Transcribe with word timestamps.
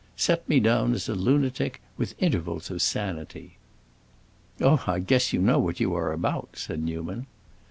Set 0.17 0.49
me 0.49 0.59
down 0.59 0.93
as 0.95 1.07
a 1.07 1.13
lunatic 1.13 1.79
with 1.95 2.15
intervals 2.17 2.71
of 2.71 2.81
sanity." 2.81 3.57
"Oh, 4.59 4.83
I 4.87 4.97
guess 4.97 5.31
you 5.31 5.39
know 5.39 5.59
what 5.59 5.79
you 5.79 5.93
are 5.93 6.11
about," 6.11 6.49
said 6.55 6.81
Newman. 6.81 7.27